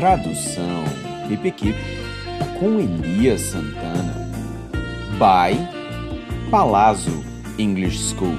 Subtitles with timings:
[0.00, 0.84] Tradução
[1.28, 1.74] PPQ
[2.58, 4.14] com Elias Santana.
[5.18, 5.54] By
[6.50, 7.22] Palazzo
[7.58, 8.34] English School.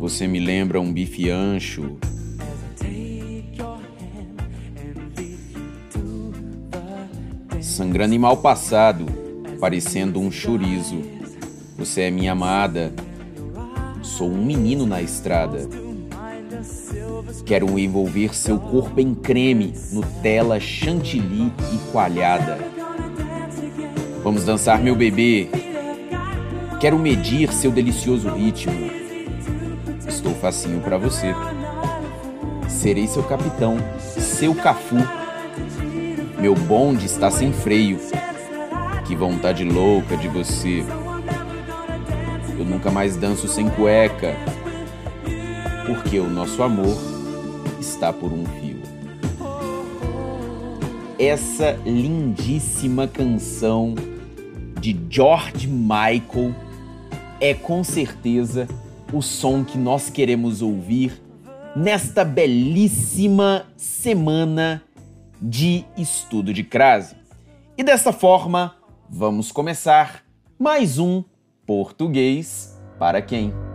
[0.00, 1.96] Você me lembra um bife ancho
[7.88, 9.06] sangrando em mal passado,
[9.58, 11.00] parecendo um chorizo.
[11.78, 12.92] Você é minha amada,
[14.02, 15.66] sou um menino na estrada.
[17.46, 22.58] Quero envolver seu corpo em creme, Nutella, chantilly e coalhada.
[24.22, 25.48] Vamos dançar, meu bebê.
[26.78, 28.90] Quero medir seu delicioso ritmo.
[30.06, 31.34] Estou facinho para você.
[32.68, 33.78] Serei seu capitão,
[34.18, 34.98] seu cafu
[36.40, 37.98] meu bonde está sem freio.
[39.06, 40.84] Que vontade louca de você.
[42.58, 44.36] Eu nunca mais danço sem cueca.
[45.86, 46.96] Porque o nosso amor
[47.80, 48.78] está por um fio.
[51.18, 53.94] Essa lindíssima canção
[54.80, 56.54] de George Michael
[57.40, 58.68] é com certeza
[59.12, 61.20] o som que nós queremos ouvir
[61.74, 64.82] nesta belíssima semana
[65.40, 67.16] de estudo de crase.
[67.76, 68.76] E dessa forma,
[69.08, 70.24] vamos começar
[70.58, 71.22] mais um
[71.66, 73.67] português para quem?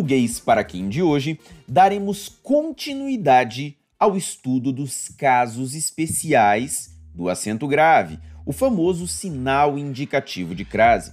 [0.00, 1.38] Português para quem de hoje,
[1.68, 10.64] daremos continuidade ao estudo dos casos especiais do acento grave, o famoso sinal indicativo de
[10.64, 11.12] crase.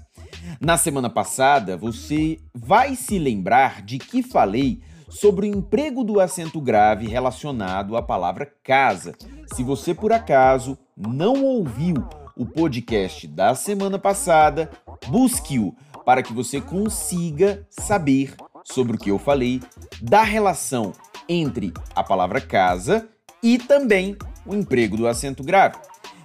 [0.61, 6.61] Na semana passada, você vai se lembrar de que falei sobre o emprego do acento
[6.61, 9.13] grave relacionado à palavra casa.
[9.53, 11.95] Se você por acaso não ouviu
[12.37, 14.71] o podcast da semana passada,
[15.07, 15.75] busque-o
[16.07, 18.33] para que você consiga saber
[18.71, 19.61] sobre o que eu falei
[20.01, 20.93] da relação
[21.27, 23.07] entre a palavra casa
[23.41, 25.77] e também o emprego do acento grave.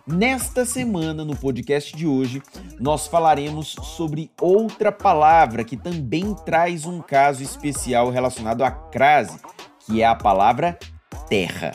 [0.06, 2.42] Nesta semana, no podcast de hoje,
[2.80, 9.38] nós falaremos sobre outra palavra que também traz um caso especial relacionado à crase,
[9.86, 10.76] que é a palavra
[11.28, 11.72] terra.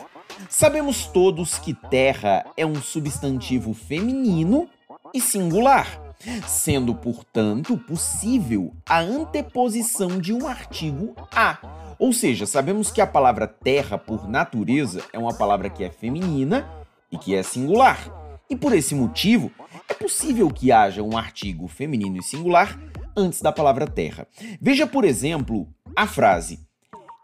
[0.50, 4.68] Sabemos todos que terra é um substantivo feminino
[5.14, 6.07] e singular
[6.46, 11.58] sendo, portanto, possível a anteposição de um artigo a.
[11.98, 16.68] Ou seja, sabemos que a palavra terra, por natureza, é uma palavra que é feminina
[17.10, 18.12] e que é singular.
[18.48, 19.50] E por esse motivo,
[19.88, 22.78] é possível que haja um artigo feminino e singular
[23.16, 24.26] antes da palavra terra.
[24.60, 26.60] Veja, por exemplo, a frase: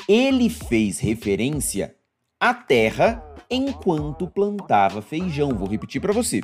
[0.08, 1.94] Ele fez referência
[2.38, 3.22] à terra
[3.54, 5.54] enquanto plantava feijão.
[5.54, 6.40] Vou repetir para você.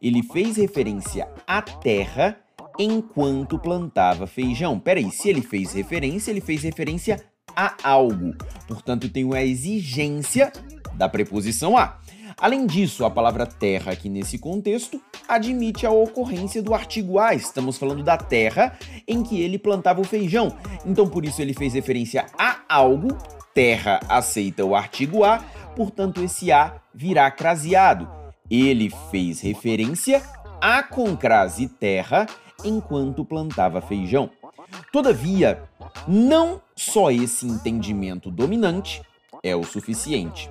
[0.00, 2.38] Ele fez referência à terra
[2.78, 4.78] enquanto plantava feijão.
[4.78, 7.22] Peraí, se ele fez referência, ele fez referência
[7.54, 8.34] a algo.
[8.66, 10.52] Portanto, tenho a exigência
[10.94, 11.98] da preposição a.
[12.36, 17.32] Além disso, a palavra terra aqui nesse contexto admite a ocorrência do artigo a.
[17.32, 18.76] Estamos falando da terra
[19.06, 20.56] em que ele plantava o feijão.
[20.84, 23.16] Então, por isso, ele fez referência a algo.
[23.54, 25.44] Terra aceita o artigo a,
[25.74, 28.08] portanto, esse A virá craseado.
[28.50, 30.22] Ele fez referência
[30.60, 32.26] a concrase terra
[32.64, 34.30] enquanto plantava feijão.
[34.92, 35.62] Todavia,
[36.06, 39.02] não só esse entendimento dominante
[39.42, 40.50] é o suficiente.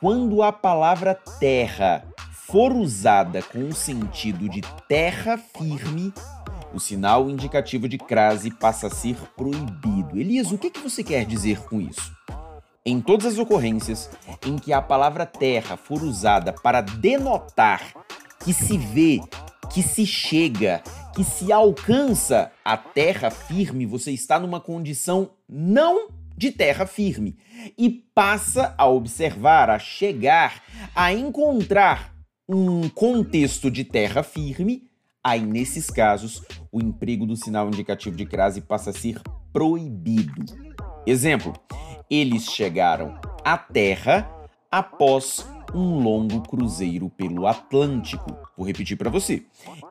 [0.00, 6.12] Quando a palavra terra for usada com o sentido de terra firme,
[6.74, 10.18] o sinal indicativo de crase passa a ser proibido.
[10.18, 12.12] Elias, o que, que você quer dizer com isso?
[12.84, 14.10] Em todas as ocorrências
[14.44, 17.94] em que a palavra terra for usada para denotar
[18.44, 19.20] que se vê,
[19.72, 20.82] que se chega,
[21.14, 27.38] que se alcança a terra firme, você está numa condição não de terra firme
[27.78, 30.60] e passa a observar, a chegar,
[30.92, 32.12] a encontrar
[32.48, 34.90] um contexto de terra firme,
[35.22, 36.42] aí nesses casos
[36.72, 39.20] o emprego do sinal indicativo de crase passa a ser
[39.52, 40.44] proibido.
[41.06, 41.52] Exemplo:
[42.12, 44.30] eles chegaram à terra
[44.70, 48.36] após um longo cruzeiro pelo Atlântico.
[48.54, 49.46] Vou repetir para você.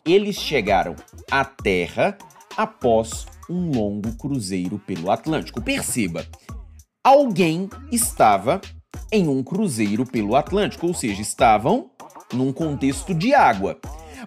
[0.05, 0.95] Eles chegaram
[1.31, 2.15] à Terra
[2.55, 5.59] após um longo cruzeiro pelo Atlântico.
[5.63, 6.23] Perceba,
[7.03, 8.61] alguém estava
[9.11, 11.89] em um cruzeiro pelo Atlântico, ou seja, estavam
[12.31, 13.79] num contexto de água.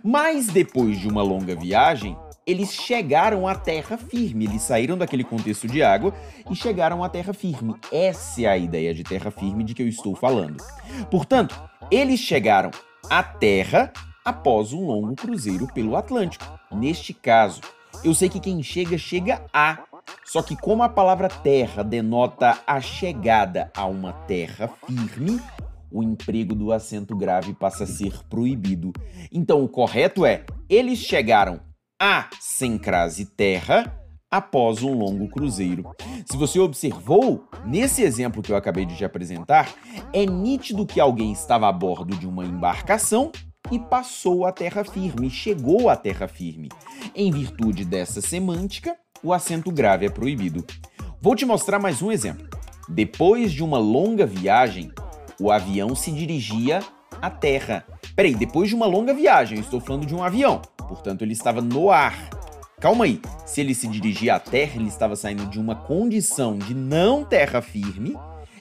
[0.03, 4.45] Mas depois de uma longa viagem, eles chegaram à terra firme.
[4.45, 6.15] Eles saíram daquele contexto de água
[6.51, 7.75] e chegaram à terra firme.
[7.91, 10.63] Essa é a ideia de terra firme de que eu estou falando.
[11.11, 11.61] Portanto,
[11.91, 12.71] eles chegaram
[13.09, 13.93] à terra
[14.25, 16.45] após um longo cruzeiro pelo Atlântico.
[16.73, 17.61] Neste caso,
[18.03, 19.85] eu sei que quem chega, chega a.
[20.25, 25.41] Só que, como a palavra terra denota a chegada a uma terra firme,
[25.91, 28.93] o emprego do acento grave passa a ser proibido.
[29.31, 31.61] Então, o correto é: eles chegaram
[32.07, 33.99] a sem crase terra
[34.31, 35.91] após um longo cruzeiro.
[36.27, 39.73] Se você observou, nesse exemplo que eu acabei de te apresentar,
[40.13, 43.33] é nítido que alguém estava a bordo de uma embarcação
[43.73, 46.69] e passou a terra firme, chegou à terra firme.
[47.15, 50.63] Em virtude dessa semântica, o acento grave é proibido.
[51.23, 52.47] Vou te mostrar mais um exemplo.
[52.87, 54.93] Depois de uma longa viagem,
[55.41, 56.83] o avião se dirigia
[57.21, 57.85] à terra.
[58.15, 60.61] Peraí, depois de uma longa viagem, estou falando de um avião.
[60.89, 62.31] Portanto, ele estava no ar.
[62.81, 66.75] Calma aí, se ele se dirigia à terra, ele estava saindo de uma condição de
[66.75, 68.17] não terra firme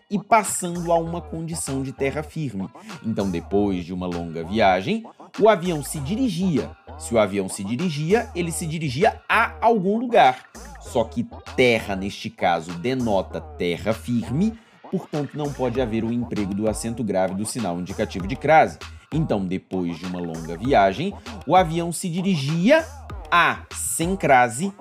[0.10, 2.70] e passando a uma condição de terra firme.
[3.04, 5.04] Então, depois de uma longa viagem,
[5.40, 6.70] o avião se dirigia.
[6.98, 10.46] Se o avião se dirigia, ele se dirigia a algum lugar.
[10.80, 14.54] Só que terra, neste caso, denota terra firme,
[14.94, 18.78] portanto, não pode haver o emprego do acento grave do sinal indicativo de crase.
[19.12, 21.12] Então, depois de uma longa viagem,
[21.48, 22.86] o avião se dirigia
[23.32, 24.72] a, sem crase,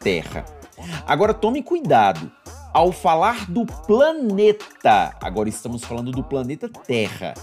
[0.00, 0.44] Terra.
[1.06, 2.32] Agora tome cuidado.
[2.74, 7.34] Ao falar do planeta, agora estamos falando do planeta Terra,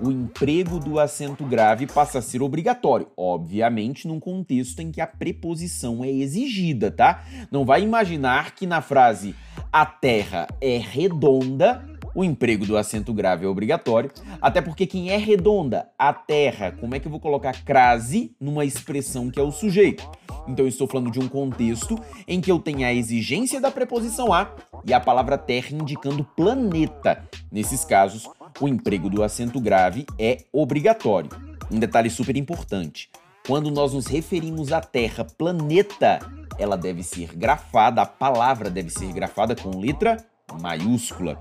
[0.00, 5.06] o emprego do acento grave passa a ser obrigatório, obviamente num contexto em que a
[5.06, 7.24] preposição é exigida, tá?
[7.50, 9.34] Não vai imaginar que na frase
[9.72, 11.84] a Terra é redonda
[12.18, 14.10] o emprego do acento grave é obrigatório,
[14.42, 18.64] até porque quem é redonda, a terra, como é que eu vou colocar crase numa
[18.64, 20.08] expressão que é o sujeito?
[20.48, 24.32] Então eu estou falando de um contexto em que eu tenho a exigência da preposição
[24.32, 24.52] a
[24.84, 27.22] e a palavra terra indicando planeta.
[27.52, 28.28] Nesses casos,
[28.60, 31.30] o emprego do acento grave é obrigatório.
[31.70, 33.10] Um detalhe super importante:
[33.48, 36.18] quando nós nos referimos à Terra planeta,
[36.58, 40.18] ela deve ser grafada, a palavra deve ser grafada com letra
[40.60, 41.38] maiúscula.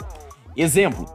[0.56, 1.06] Exemplo: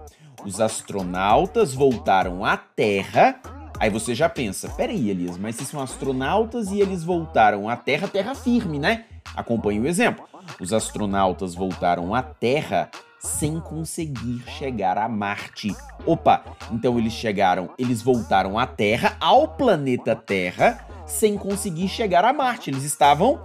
[0.44, 3.40] os astronautas voltaram à Terra.
[3.80, 8.06] Aí você já pensa, peraí, Elias, mas se são astronautas e eles voltaram à Terra,
[8.06, 9.06] terra firme, né?
[9.34, 10.24] Acompanhe o exemplo.
[10.60, 12.90] Os astronautas voltaram à Terra
[13.22, 15.74] sem conseguir chegar a Marte.
[16.04, 22.32] Opa, então eles chegaram, eles voltaram à Terra, ao planeta Terra, sem conseguir chegar a
[22.32, 22.70] Marte.
[22.70, 23.40] Eles estavam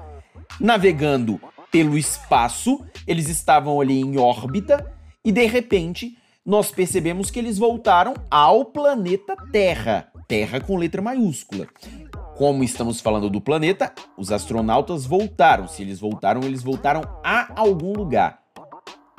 [0.60, 1.40] navegando
[1.72, 4.92] pelo espaço, eles estavam ali em órbita
[5.24, 11.68] e de repente nós percebemos que eles voltaram ao planeta Terra, Terra com letra maiúscula.
[12.38, 15.68] Como estamos falando do planeta, os astronautas voltaram.
[15.68, 18.47] Se eles voltaram, eles voltaram a algum lugar.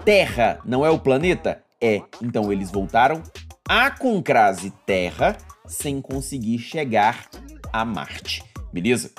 [0.08, 1.62] Terra não é o planeta?
[1.78, 2.00] É.
[2.22, 3.22] Então eles voltaram
[3.68, 5.36] a concrase Terra
[5.66, 7.28] sem conseguir chegar
[7.70, 8.42] a Marte.
[8.72, 9.10] Beleza?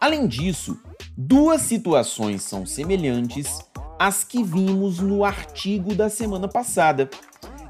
[0.00, 0.80] Além disso,
[1.16, 3.58] duas situações são semelhantes
[3.98, 7.10] as que vimos no artigo da semana passada.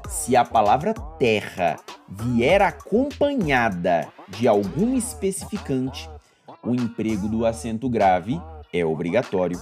[0.07, 1.75] Se a palavra terra
[2.07, 6.07] vier acompanhada de algum especificante,
[6.61, 8.39] o emprego do acento grave
[8.71, 9.59] é obrigatório.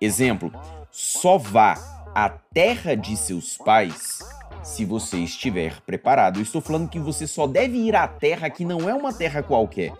[0.00, 0.52] Exemplo:
[0.92, 4.20] só vá à terra de seus pais
[4.62, 6.38] se você estiver preparado.
[6.38, 9.42] Eu estou falando que você só deve ir à terra que não é uma terra
[9.42, 9.92] qualquer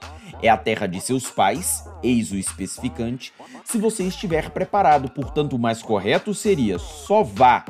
[0.42, 3.32] é a terra de seus pais, eis o especificante,
[3.64, 5.11] se você estiver preparado.
[5.11, 7.64] Portanto, o mais correto seria só vá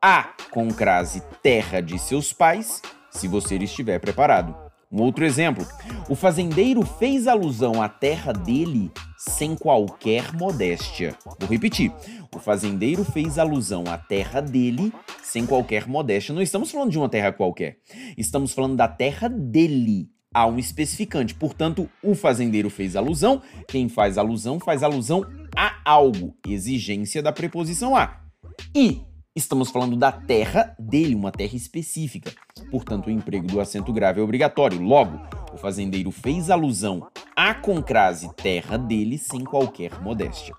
[0.00, 4.65] a com crase terra de seus pais, se você estiver preparado.
[4.90, 5.66] Um outro exemplo:
[6.08, 11.16] o fazendeiro fez alusão à terra dele sem qualquer modéstia.
[11.40, 11.92] Vou repetir:
[12.34, 16.34] o fazendeiro fez alusão à terra dele sem qualquer modéstia.
[16.34, 17.78] Não estamos falando de uma terra qualquer,
[18.16, 21.34] estamos falando da terra dele, há um especificante.
[21.34, 25.24] Portanto, o fazendeiro fez alusão, quem faz alusão faz alusão
[25.56, 28.20] a algo, exigência da preposição a.
[28.74, 29.00] E
[29.36, 32.32] estamos falando da terra dele, uma terra específica.
[32.70, 34.80] Portanto, o emprego do acento grave é obrigatório.
[34.80, 35.20] Logo,
[35.52, 40.54] o fazendeiro fez alusão à concrase terra dele sem qualquer modéstia.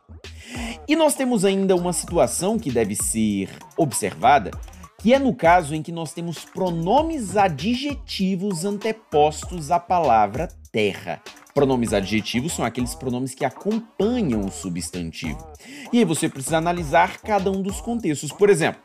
[0.88, 4.51] E nós temos ainda uma situação que deve ser observada,
[5.00, 11.22] que é no caso em que nós temos pronomes adjetivos antepostos à palavra terra.
[11.57, 15.43] Pronomes adjetivos são aqueles pronomes que acompanham o substantivo.
[15.91, 18.31] E aí você precisa analisar cada um dos contextos.
[18.31, 18.79] Por exemplo,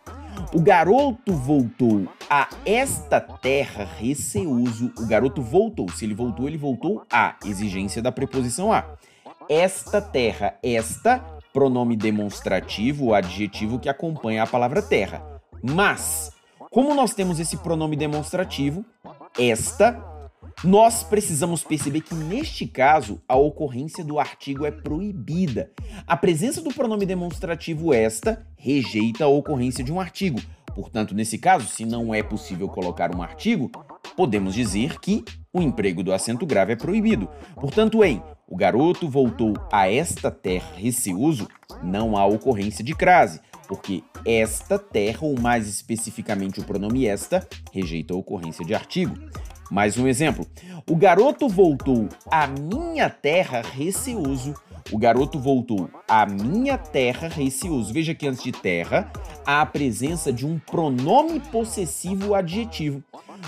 [0.54, 4.90] o garoto voltou a esta terra receoso.
[4.98, 5.86] O garoto voltou.
[5.90, 8.86] Se ele voltou, ele voltou a exigência da preposição a.
[9.50, 11.18] Esta terra, esta,
[11.52, 15.22] pronome demonstrativo, o adjetivo que acompanha a palavra terra.
[15.62, 16.32] Mas,
[16.70, 18.82] como nós temos esse pronome demonstrativo,
[19.38, 20.11] esta,
[20.64, 25.70] nós precisamos perceber que neste caso a ocorrência do artigo é proibida.
[26.06, 30.40] A presença do pronome demonstrativo esta rejeita a ocorrência de um artigo.
[30.74, 33.70] Portanto, nesse caso, se não é possível colocar um artigo,
[34.16, 37.28] podemos dizer que o emprego do acento grave é proibido.
[37.54, 41.48] Portanto, em o garoto voltou a esta terra receoso,
[41.82, 43.40] não há ocorrência de crase
[43.72, 49.16] porque esta terra, ou mais especificamente o pronome esta, rejeita a ocorrência de artigo.
[49.72, 50.46] Mais um exemplo.
[50.86, 54.54] O garoto voltou à minha terra receoso.
[54.92, 57.90] O garoto voltou à minha terra receoso.
[57.90, 59.10] Veja que antes de terra
[59.46, 63.02] há a presença de um pronome possessivo adjetivo.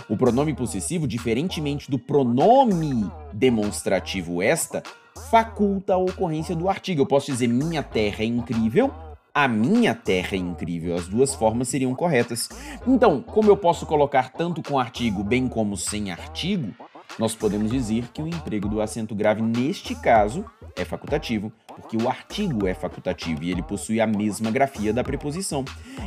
[0.08, 4.82] O pronome possessivo, diferentemente do pronome demonstrativo esta,
[5.30, 7.02] faculta a ocorrência do artigo.
[7.02, 8.90] Eu posso dizer minha terra é incrível
[9.34, 10.94] a minha terra é incrível.
[10.94, 12.48] As duas formas seriam corretas.
[12.86, 16.72] Então, como eu posso colocar tanto com artigo bem como sem artigo,
[17.18, 20.44] nós podemos dizer que o emprego do acento grave neste caso
[20.76, 25.64] é facultativo, porque o artigo é facultativo e ele possui a mesma grafia da preposição.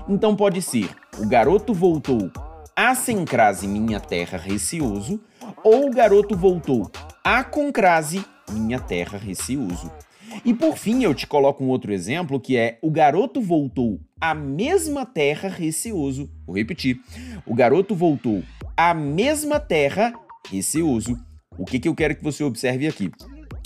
[0.07, 2.31] Então pode ser: o garoto voltou
[2.75, 5.19] a sem crase minha terra receoso,
[5.63, 6.89] ou o garoto voltou
[7.23, 9.91] a com crase minha terra receoso.
[10.45, 14.33] E por fim, eu te coloco um outro exemplo que é o garoto voltou à
[14.33, 16.29] mesma terra receoso.
[16.45, 16.99] Vou repetir.
[17.45, 18.43] O garoto voltou
[18.75, 20.13] à mesma terra
[20.49, 21.17] receoso.
[21.57, 23.11] O que, que eu quero que você observe aqui?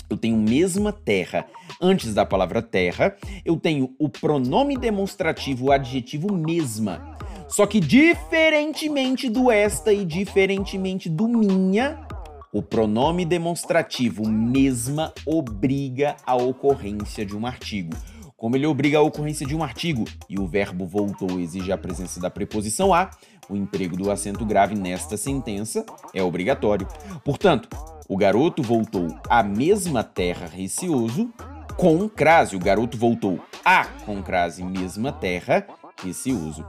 [0.08, 1.46] Eu tenho mesma terra.
[1.80, 7.16] Antes da palavra terra, eu tenho o pronome demonstrativo, o adjetivo mesma.
[7.48, 12.06] Só que diferentemente do esta e diferentemente do minha,
[12.52, 17.96] o pronome demonstrativo mesma obriga a ocorrência de um artigo.
[18.36, 22.20] Como ele obriga a ocorrência de um artigo e o verbo voltou exige a presença
[22.20, 23.10] da preposição a,
[23.48, 26.86] o emprego do acento grave nesta sentença é obrigatório.
[27.24, 27.68] Portanto,
[28.06, 31.32] o garoto voltou à mesma terra receoso
[31.76, 32.54] com crase.
[32.54, 35.66] O garoto voltou a com crase mesma terra
[36.02, 36.66] receoso.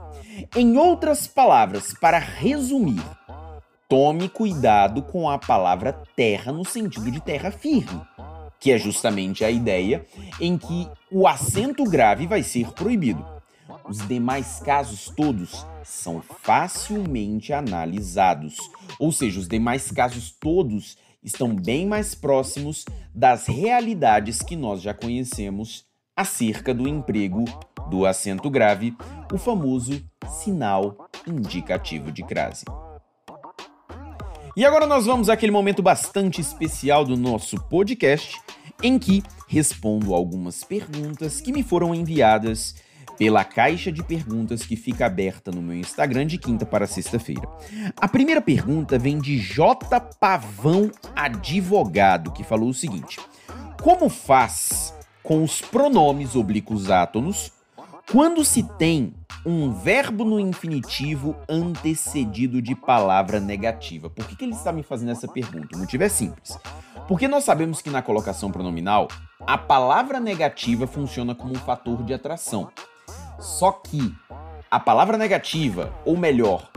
[0.56, 3.02] Em outras palavras, para resumir,
[3.88, 8.00] tome cuidado com a palavra terra no sentido de terra firme,
[8.58, 10.06] que é justamente a ideia
[10.40, 13.24] em que o acento grave vai ser proibido.
[13.88, 18.56] Os demais casos todos são facilmente analisados,
[18.98, 24.94] ou seja, os demais casos todos estão bem mais próximos das realidades que nós já
[24.94, 25.84] conhecemos
[26.16, 27.44] acerca do emprego
[27.90, 28.96] do acento grave,
[29.32, 32.64] o famoso sinal indicativo de crase.
[34.56, 38.40] E agora nós vamos àquele momento bastante especial do nosso podcast,
[38.80, 42.76] em que respondo algumas perguntas que me foram enviadas
[43.18, 47.48] pela caixa de perguntas que fica aberta no meu Instagram de quinta para sexta-feira.
[47.96, 53.18] A primeira pergunta vem de J Pavão Advogado, que falou o seguinte:
[53.82, 57.50] Como faz com os pronomes oblíquos átonos
[58.12, 59.12] quando se tem
[59.46, 64.08] um verbo no infinitivo antecedido de palavra negativa.
[64.08, 65.76] Por que, que ele está me fazendo essa pergunta?
[65.76, 66.58] O motivo é simples.
[67.06, 69.08] Porque nós sabemos que na colocação pronominal,
[69.46, 72.70] a palavra negativa funciona como um fator de atração.
[73.38, 74.14] Só que
[74.70, 76.70] a palavra negativa, ou melhor,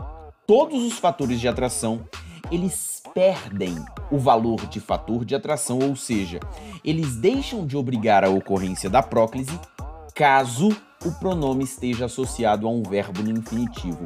[0.46, 2.06] todos os fatores de atração,
[2.50, 3.74] eles perdem
[4.10, 6.38] o valor de fator de atração, ou seja,
[6.84, 9.58] eles deixam de obrigar a ocorrência da próclise
[10.18, 14.04] caso o pronome esteja associado a um verbo no infinitivo.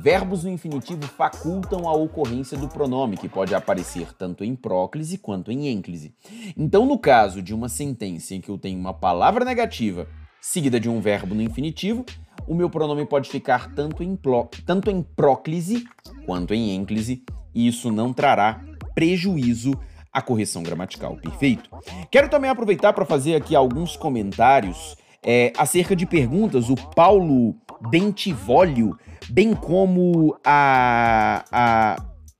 [0.00, 5.52] Verbos no infinitivo facultam a ocorrência do pronome, que pode aparecer tanto em próclise quanto
[5.52, 6.14] em ênclise.
[6.56, 10.08] Então, no caso de uma sentença em que eu tenho uma palavra negativa
[10.40, 12.06] seguida de um verbo no infinitivo,
[12.48, 14.18] o meu pronome pode ficar tanto em,
[14.64, 15.84] tanto em próclise
[16.24, 17.22] quanto em ênclise,
[17.54, 18.64] e isso não trará
[18.94, 19.78] prejuízo
[20.10, 21.16] à correção gramatical.
[21.16, 21.68] Perfeito?
[22.10, 26.68] Quero também aproveitar para fazer aqui alguns comentários é, acerca de perguntas.
[26.70, 27.56] O Paulo
[27.88, 28.96] Bentivolio,
[29.28, 31.96] bem como a, a,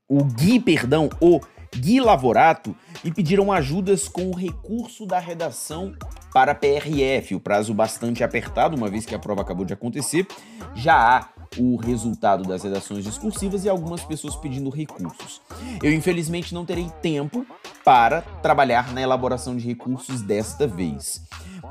[0.07, 1.39] o Gui, perdão, o
[1.75, 5.93] Gui Lavorato, me pediram ajudas com o recurso da redação
[6.33, 10.27] para PRF, o prazo bastante apertado, uma vez que a prova acabou de acontecer.
[10.75, 15.41] Já há o resultado das redações discursivas e algumas pessoas pedindo recursos.
[15.83, 17.45] Eu, infelizmente, não terei tempo
[17.83, 21.21] para trabalhar na elaboração de recursos desta vez.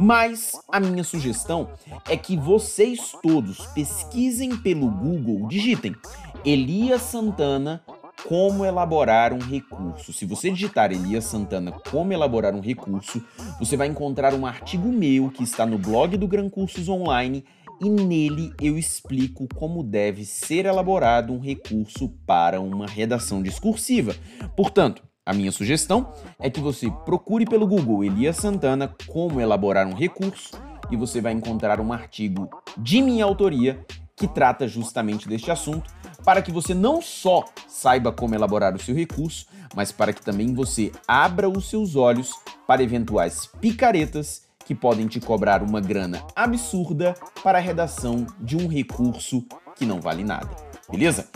[0.02, 1.68] Mas a minha sugestão
[2.08, 5.94] é que vocês todos pesquisem pelo Google, digitem
[6.42, 7.84] Elias Santana
[8.26, 10.10] como elaborar um recurso.
[10.10, 13.22] Se você digitar Elias Santana como elaborar um recurso,
[13.58, 17.44] você vai encontrar um artigo meu que está no blog do Gran Cursos Online
[17.78, 24.14] e nele eu explico como deve ser elaborado um recurso para uma redação discursiva.
[24.56, 29.94] Portanto, a minha sugestão é que você procure pelo Google Elias Santana como elaborar um
[29.94, 30.60] recurso
[30.90, 35.88] e você vai encontrar um artigo de minha autoria que trata justamente deste assunto,
[36.24, 40.52] para que você não só saiba como elaborar o seu recurso, mas para que também
[40.52, 42.34] você abra os seus olhos
[42.66, 48.66] para eventuais picaretas que podem te cobrar uma grana absurda para a redação de um
[48.66, 49.46] recurso
[49.76, 50.50] que não vale nada.
[50.90, 51.28] Beleza?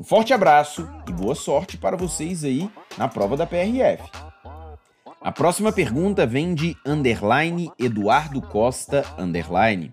[0.00, 4.02] Um forte abraço e boa sorte para vocês aí na prova da PRF.
[5.20, 9.92] A próxima pergunta vem de underline Eduardo Costa underline.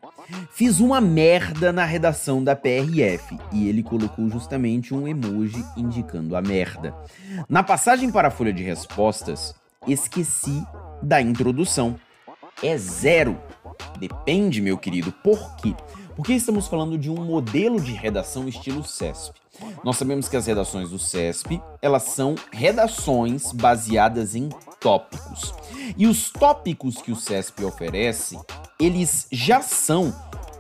[0.50, 6.42] Fiz uma merda na redação da PRF e ele colocou justamente um emoji indicando a
[6.42, 6.96] merda.
[7.50, 9.54] Na passagem para a folha de respostas,
[9.86, 10.64] esqueci
[11.04, 12.00] da introdução.
[12.64, 13.38] É zero.
[14.00, 15.12] Depende, meu querido.
[15.12, 15.76] Por quê?
[16.18, 19.40] Porque estamos falando de um modelo de redação estilo CESP.
[19.84, 25.54] Nós sabemos que as redações do CESP, elas são redações baseadas em tópicos.
[25.96, 28.36] E os tópicos que o CESP oferece,
[28.80, 30.12] eles já são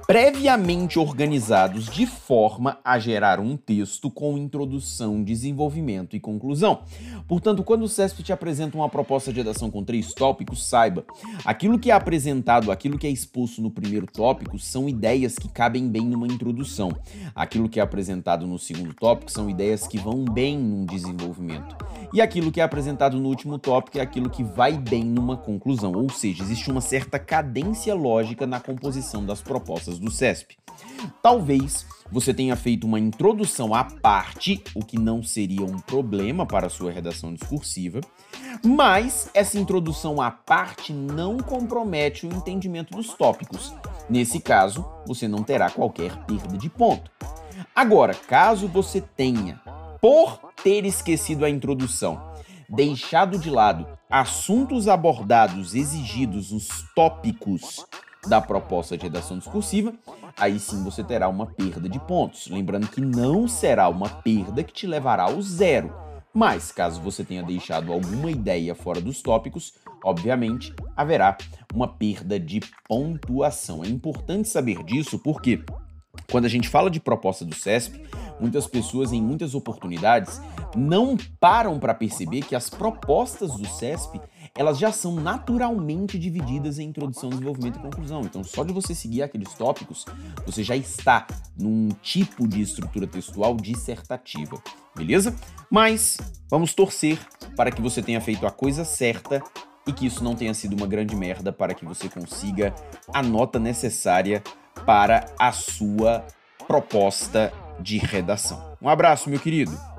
[0.07, 6.79] previamente organizados de forma a gerar um texto com introdução, desenvolvimento e conclusão.
[7.27, 11.03] Portanto, quando o CESP te apresenta uma proposta de redação com três tópicos, saiba,
[11.43, 15.89] aquilo que é apresentado, aquilo que é exposto no primeiro tópico são ideias que cabem
[15.89, 16.89] bem numa introdução.
[17.35, 21.75] Aquilo que é apresentado no segundo tópico são ideias que vão bem num desenvolvimento.
[22.13, 25.91] E aquilo que é apresentado no último tópico é aquilo que vai bem numa conclusão,
[25.91, 30.57] ou seja, existe uma certa cadência lógica na composição das propostas do CESP.
[31.21, 36.67] Talvez você tenha feito uma introdução à parte, o que não seria um problema para
[36.67, 38.01] a sua redação discursiva,
[38.63, 43.73] mas essa introdução à parte não compromete o entendimento dos tópicos.
[44.09, 47.11] Nesse caso, você não terá qualquer perda de ponto.
[47.75, 49.61] Agora, caso você tenha,
[50.01, 52.21] por ter esquecido a introdução,
[52.69, 57.85] deixado de lado assuntos abordados exigidos nos tópicos
[58.27, 59.93] da proposta de redação discursiva,
[60.37, 62.47] aí sim você terá uma perda de pontos.
[62.47, 65.93] Lembrando que não será uma perda que te levará ao zero.
[66.33, 71.35] Mas caso você tenha deixado alguma ideia fora dos tópicos, obviamente haverá
[71.73, 73.83] uma perda de pontuação.
[73.83, 75.63] É importante saber disso porque
[76.29, 78.01] quando a gente fala de proposta do CESP,
[78.39, 80.41] muitas pessoas em muitas oportunidades
[80.75, 84.19] não param para perceber que as propostas do CESP
[84.57, 88.21] elas já são naturalmente divididas em introdução, desenvolvimento e conclusão.
[88.21, 90.03] Então, só de você seguir aqueles tópicos,
[90.45, 94.61] você já está num tipo de estrutura textual dissertativa,
[94.95, 95.35] beleza?
[95.69, 96.17] Mas
[96.49, 97.19] vamos torcer
[97.55, 99.43] para que você tenha feito a coisa certa
[99.85, 102.73] e que isso não tenha sido uma grande merda para que você consiga
[103.13, 104.43] a nota necessária
[104.85, 106.25] para a sua
[106.67, 108.75] proposta de redação.
[108.81, 109.96] Um abraço, meu querido.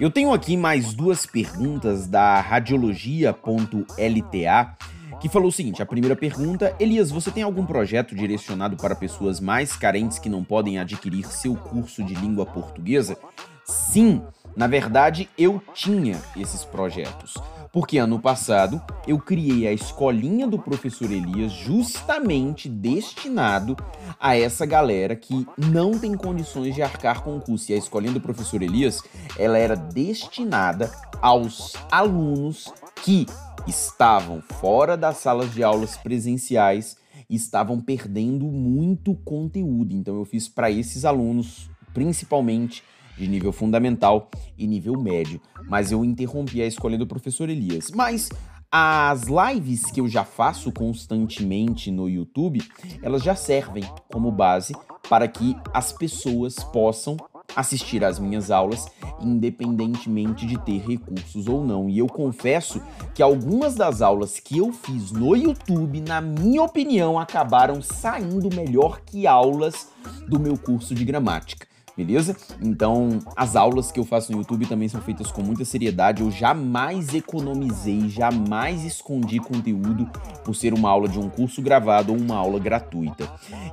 [0.00, 4.76] Eu tenho aqui mais duas perguntas da radiologia.lta
[5.20, 9.40] que falou o seguinte: a primeira pergunta, Elias, você tem algum projeto direcionado para pessoas
[9.40, 13.18] mais carentes que não podem adquirir seu curso de língua portuguesa?
[13.66, 14.22] Sim,
[14.56, 17.34] na verdade eu tinha esses projetos.
[17.72, 23.76] Porque ano passado eu criei a escolinha do professor Elias justamente destinado
[24.18, 27.70] a essa galera que não tem condições de arcar com o curso.
[27.70, 29.02] E a escolinha do professor Elias,
[29.38, 30.90] ela era destinada
[31.22, 32.72] aos alunos
[33.04, 33.26] que
[33.66, 36.96] estavam fora das salas de aulas presenciais
[37.28, 39.94] e estavam perdendo muito conteúdo.
[39.94, 42.82] Então eu fiz para esses alunos, principalmente
[43.16, 45.40] de nível fundamental e nível médio.
[45.68, 47.90] Mas eu interrompi a escolha do professor Elias.
[47.90, 48.30] Mas
[48.72, 52.62] as lives que eu já faço constantemente no YouTube,
[53.02, 54.74] elas já servem como base
[55.08, 57.16] para que as pessoas possam
[57.56, 58.86] assistir às minhas aulas,
[59.20, 61.88] independentemente de ter recursos ou não.
[61.88, 62.80] E eu confesso
[63.12, 69.00] que algumas das aulas que eu fiz no YouTube, na minha opinião, acabaram saindo melhor
[69.00, 69.88] que aulas
[70.28, 72.36] do meu curso de gramática beleza?
[72.62, 76.22] Então, as aulas que eu faço no YouTube também são feitas com muita seriedade.
[76.22, 80.08] Eu jamais economizei, jamais escondi conteúdo
[80.44, 83.28] por ser uma aula de um curso gravado ou uma aula gratuita.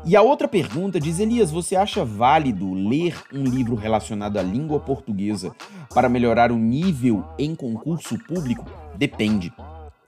[0.05, 4.79] E a outra pergunta diz: Elias, você acha válido ler um livro relacionado à língua
[4.79, 5.55] portuguesa
[5.93, 8.65] para melhorar o nível em concurso público?
[8.95, 9.53] Depende.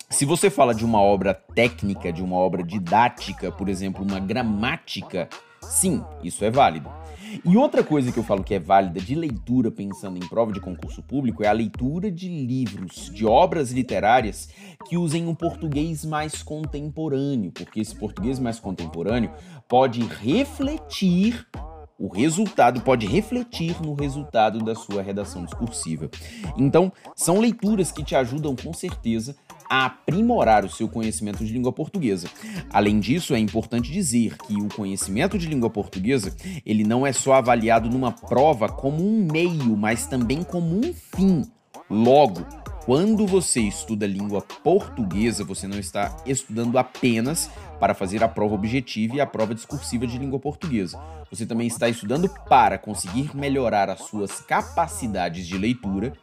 [0.09, 5.29] Se você fala de uma obra técnica, de uma obra didática, por exemplo, uma gramática,
[5.61, 6.89] sim, isso é válido.
[7.45, 10.59] E outra coisa que eu falo que é válida de leitura pensando em prova de
[10.59, 14.49] concurso público é a leitura de livros, de obras literárias
[14.87, 19.31] que usem um português mais contemporâneo, porque esse português mais contemporâneo
[19.67, 21.47] pode refletir
[21.99, 26.09] o resultado pode refletir no resultado da sua redação discursiva.
[26.57, 29.35] Então, são leituras que te ajudam com certeza
[29.69, 32.27] a aprimorar o seu conhecimento de língua portuguesa.
[32.71, 37.33] Além disso, é importante dizer que o conhecimento de língua portuguesa, ele não é só
[37.33, 41.45] avaliado numa prova como um meio, mas também como um fim.
[41.89, 42.45] Logo,
[42.85, 49.15] quando você estuda língua portuguesa, você não está estudando apenas para fazer a prova objetiva
[49.15, 50.99] e a prova discursiva de língua portuguesa.
[51.29, 56.13] Você também está estudando para conseguir melhorar as suas capacidades de leitura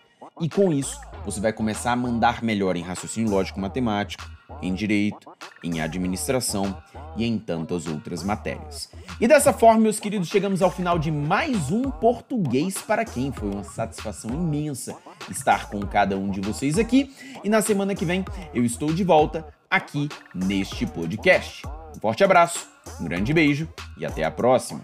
[0.40, 4.24] e, com isso, você vai começar a mandar melhor em raciocínio lógico matemático,
[4.62, 5.28] em direito,
[5.62, 6.80] em administração
[7.16, 8.88] e em tantas outras matérias.
[9.20, 13.50] E dessa forma, meus queridos, chegamos ao final de mais um Português para quem foi
[13.50, 14.96] uma satisfação imensa
[15.28, 17.12] estar com cada um de vocês aqui.
[17.42, 21.66] E na semana que vem eu estou de volta aqui neste podcast.
[21.96, 22.68] Um forte abraço,
[23.00, 24.80] um grande beijo e até a próxima.